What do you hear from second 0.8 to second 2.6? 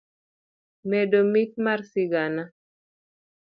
medo mit mar sigana.